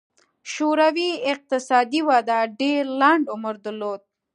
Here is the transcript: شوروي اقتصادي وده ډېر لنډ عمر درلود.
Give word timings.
شوروي 0.53 1.11
اقتصادي 1.33 2.01
وده 2.09 2.39
ډېر 2.61 2.83
لنډ 3.01 3.25
عمر 3.33 3.55
درلود. 3.65 4.01